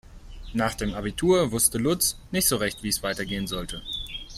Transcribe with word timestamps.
Nach 0.53 0.73
dem 0.73 0.95
Abitur 0.95 1.51
wusste 1.51 1.77
Lutz 1.77 2.17
nicht 2.31 2.47
so 2.47 2.55
recht, 2.55 2.81
wie 2.81 2.87
es 2.89 3.03
weitergehen 3.03 3.45
sollte. 3.45 3.83